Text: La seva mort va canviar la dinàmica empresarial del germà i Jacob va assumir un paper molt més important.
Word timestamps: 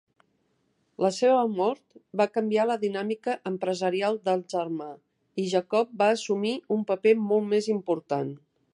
La 1.05 1.11
seva 1.17 1.41
mort 1.59 1.99
va 2.21 2.27
canviar 2.37 2.65
la 2.71 2.77
dinàmica 2.85 3.35
empresarial 3.51 4.19
del 4.31 4.43
germà 4.57 4.89
i 5.45 5.49
Jacob 5.55 5.95
va 6.03 6.11
assumir 6.19 6.59
un 6.79 6.85
paper 6.93 7.17
molt 7.33 7.51
més 7.55 7.73
important. 7.79 8.39